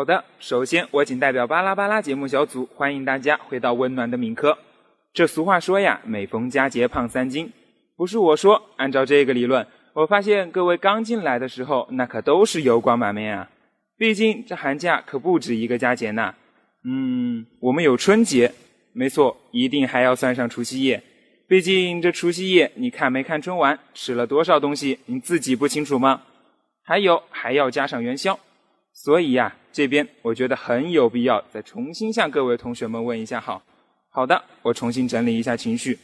[0.00, 4.56] 好的，首先我仅代表巴拉巴拉节目小组欢迎大家回到温暖的敏科。
[5.12, 7.52] 这俗话说呀，每逢佳节胖三斤，
[7.98, 13.50] 不是我说，按照这个理论，我发现各位刚进来的时候那可都是油光满面啊。
[13.98, 16.34] 毕竟这寒假可不止一个佳节呢。
[16.86, 18.50] 嗯，我们有春节，
[18.94, 21.02] 没错，一定还要算上除夕夜。
[21.46, 26.22] 毕竟这除夕夜，你看没看春晚，吃了多少东西，你自己不清楚吗？
[26.84, 28.40] 还有还要加上元宵。
[28.92, 33.62] 所以呀，这边我觉得很有必要再重新向各位同学们问一下好。
[34.10, 35.98] 好的，我重新整理一下情绪。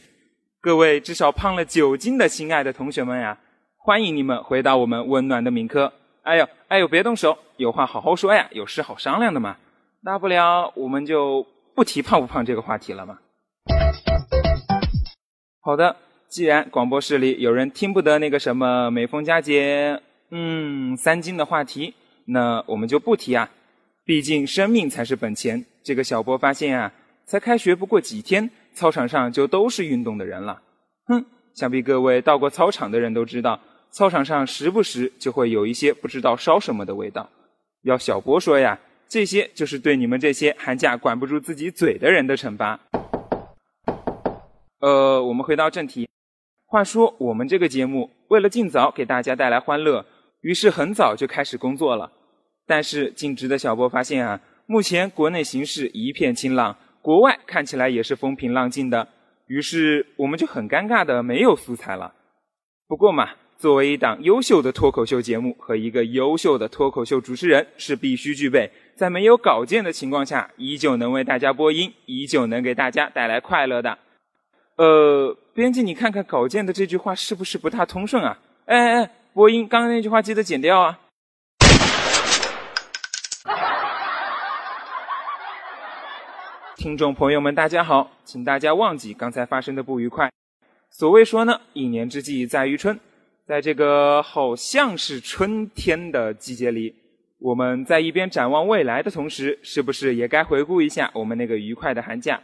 [0.61, 3.37] 各位至少胖了九斤的心爱的同学们呀，
[3.77, 5.91] 欢迎你们回到我们温暖的敏科。
[6.23, 9.57] 哎呦，哎呦，别动手，有话好好说呀，有事好商量的嘛。
[10.03, 13.17] 大不了我们就不提胖不胖这个话题了嘛。
[15.59, 15.97] 好的，
[16.29, 21.93] 既然广播室里有人听不得那个什么每逢佳节，嗯，三斤的话题。
[22.29, 23.49] 那我们就不提啊，
[24.07, 25.65] 毕竟生命才是本钱。
[25.83, 26.93] 这个小波发现啊，
[27.25, 30.61] 才开学不过几天，操场上就都是运动的人了。
[31.07, 33.59] 哼，想必各位到过操场的人都知道，
[33.91, 37.29] 操场上时不时就会有一些不知道烧什么的味道。
[37.83, 42.79] 要小波说呀，这些就是对你们这些寒假管不住自己嘴的人的惩罚。
[44.79, 46.07] 呃，我们回到正题。
[46.65, 50.05] 话说我们这个节目为了尽早给大家带来欢乐，
[50.39, 52.09] 于是很早就开始工作了。
[52.67, 59.07] 但是尽职的小波发现啊，目前国内形势一片清朗，国外看起来也是风平浪静的。
[59.47, 62.13] 于是我们就很尴尬的没有素材了。
[62.85, 73.97] 不过嘛，作为一档优秀的脱口秀节目和一个优秀的脱口秀主持人，是必须具备在没有稿件的情况下，依旧能为大家播音，依旧能给大家带来快乐的。
[74.75, 78.37] 呃，编辑，你看看稿件的这句话是不是不大通顺啊？
[78.65, 80.99] 哎哎哎，播音刚刚那句话记得剪掉啊。
[86.77, 90.31] 听众朋友们，大家好，请大家忘记刚才发生的不愉快。
[90.91, 92.97] 所谓说呢，一年之计在于春，
[93.47, 96.93] 在这个好像是春天的季节里，
[97.39, 102.39] 我们在一边展望未来的同时，是不是也该回顾一下我们那个愉快的寒假？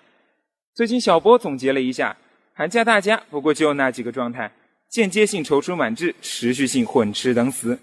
[0.74, 2.18] 最近小波总结了一下，
[2.56, 4.52] 寒假大家不过就那几个状态：
[4.90, 7.78] 间接性踌躇满志，持续性混吃等死。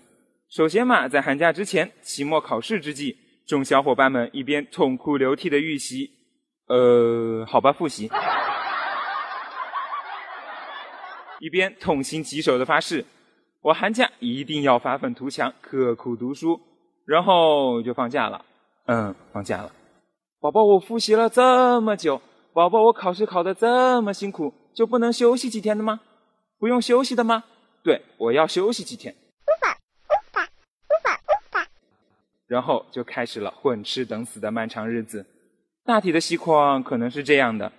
[0.49, 6.11] 首先嘛，在寒假之前，期末考试之际，众小伙伴们一边痛哭流涕的预习。
[6.71, 8.09] 呃，好吧，复习。
[11.41, 13.05] 一边痛心疾首的发誓，
[13.61, 16.61] 我寒假一定要发愤图强，刻苦读书，
[17.05, 18.45] 然后就放假了。
[18.87, 19.73] 嗯，放假了。
[20.39, 22.23] 宝宝，我复习了这么久，
[22.53, 25.99] 宝宝，我考试考的这么辛苦，就不能休息几天的吗？
[26.61, 27.43] 不用休息的吗？
[27.83, 29.13] 对，我要休息几天。
[29.13, 29.77] 无法，
[30.07, 31.67] 无法，无法，无法。
[32.47, 35.27] 然后就开始了混吃等死的漫长日子。
[35.85, 37.73] 大体的细况可能是这样的，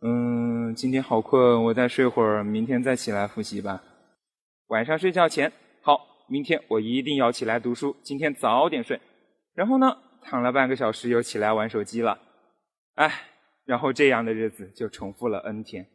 [0.00, 3.82] 嗯，今天好困，我再睡会儿，明天再起来复习吧。
[4.68, 9.00] 晚上睡觉前，好，明天我一定要起来读书，今天早点睡。
[9.54, 12.18] 然后呢，躺了半个小时又起来玩手机了，
[12.94, 13.12] 哎，
[13.64, 15.86] 然后这样的日子就重复了 N 天。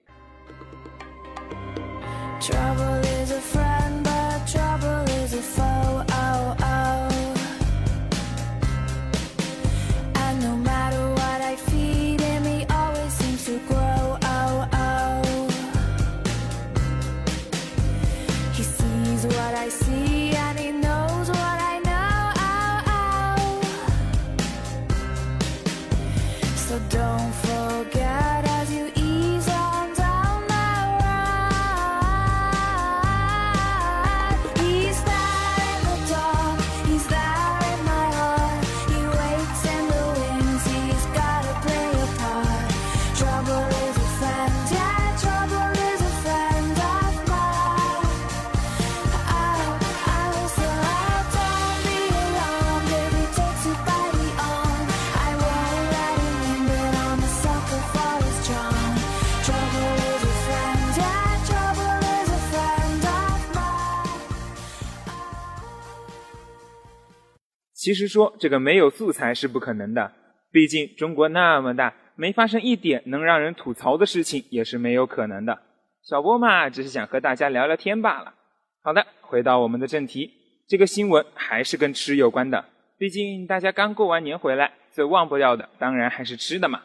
[67.82, 70.12] 其实说这个没有素材是不可能的，
[70.52, 75.58] 毕竟中国那么大，没发生一点能让人吐槽的事情也是没有可能的。
[76.04, 78.36] 小波嘛，只是想和大家聊聊天罢了。
[78.84, 80.30] 好的，回到我们的正题，
[80.68, 82.64] 这个新闻还是跟吃有关的。
[83.00, 86.84] 毕竟大家刚过完年回来，最忘不掉的当然还是吃的嘛。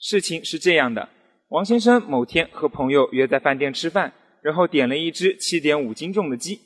[0.00, 1.08] 事情是这样的，
[1.50, 6.58] 王先生某天和朋友约在饭店吃饭，然后点了一只七点五斤重的鸡，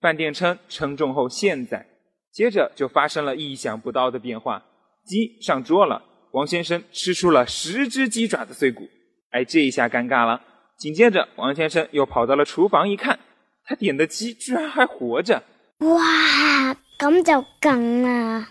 [0.00, 1.86] 饭店称称重后现宰。
[2.32, 4.62] 接着就发生了意想不到的变化，
[5.04, 8.88] 鸡上桌了，王先生吃出了十只鸡爪的碎骨，
[9.30, 10.40] 哎，这一下尴尬了。
[10.78, 13.18] 紧接着，王先生又跑到了厨房一看，
[13.64, 15.42] 他点的鸡居然还活着！
[15.80, 18.48] 哇，咁就梗啦！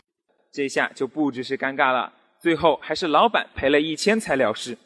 [0.51, 2.11] 这下就不只是尴尬了，
[2.41, 4.77] 最后还是老板赔了一千才了事。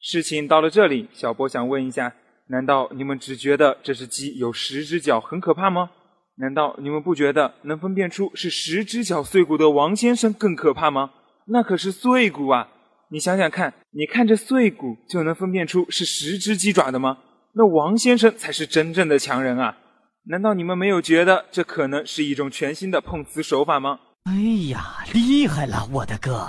[0.00, 2.12] 事情到了这里，小波想问一下：
[2.48, 5.90] 难道你们只觉得这只鸡有十只脚很可怕吗？
[6.38, 11.10] 难道你们不觉得能分辨出是十只脚碎骨的王先生更可怕吗？
[11.46, 12.68] 那可是碎骨啊！
[13.08, 17.18] 你想想看，你看着碎骨就能分辨出是十只鸡爪的吗？
[17.54, 19.78] 那王先生才是真正的强人啊！
[20.24, 24.00] 难道你们没有觉得这可能是一种全新的碰瓷手法吗？
[24.24, 24.34] 哎
[24.70, 26.48] 呀，厉害了，我的哥！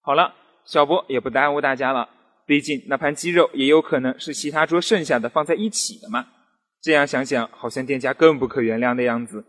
[0.00, 0.32] 好了，
[0.64, 2.08] 小波也不耽误大家了，
[2.46, 6.26] 毕竟那盘鸡肉也有可能是其他桌剩下的放在一起的嘛。
[6.88, 9.44] 这样想想，好像店家更不可原谅的样子。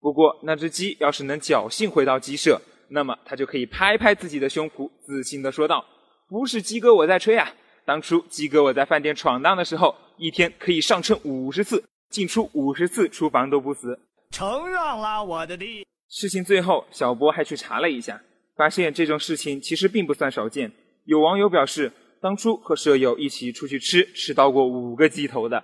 [0.00, 5.84] 不过，那只鸡要是能侥幸回到鸡舍，那么他就可以拍拍自己的胸脯，自信地说道
[6.30, 7.52] ：“不是鸡哥我在吹啊，
[7.84, 13.98] 当初鸡哥我在饭店闯荡的时候，一天可以上称五十次，进出五十次厨房都不死。”
[14.30, 15.84] 承让了，我的地。
[16.08, 18.22] 事情最后，小波还去查了一下，
[18.56, 20.70] 发现这种事情其实并不算少见。
[21.06, 21.90] 有网友表示，
[22.20, 25.60] 当初和舍友一起出去吃，吃到过五个鸡头的。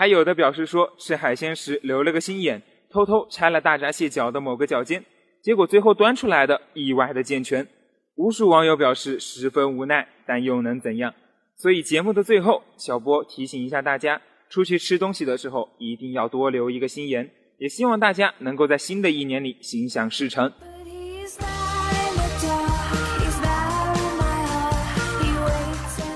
[0.00, 5.04] 还有的表示说，吃海鲜时留了个心眼，偷偷拆了大闸蟹脚的某个脚尖，
[5.42, 7.68] 结果最后端出来的意外的健全。
[8.16, 11.12] 无数网友表示十分无奈，但又能怎样？
[11.54, 14.18] 所以节目的最后，小波提醒一下大家，
[14.48, 20.50] 出去吃东西的时候一定要多留一个心眼，也希望大家能够在新的一年里心想事成。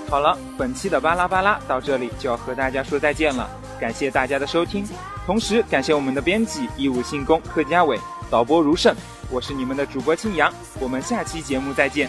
[0.08, 3.60] 好了，本期的巴拉巴拉到这里就要和大家说再见了。
[3.80, 4.86] 感谢大家的收听，
[5.26, 7.98] 同时感谢我们的编辑义务信工贺家伟，
[8.30, 8.94] 导播如胜，
[9.30, 12.08] 我是你们的主播青阳，我们下期节目再见。